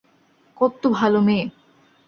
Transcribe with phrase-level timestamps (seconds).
[0.57, 1.45] কত্ত ভালো মেয়ে!